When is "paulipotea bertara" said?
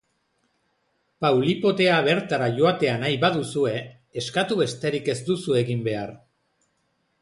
1.25-2.49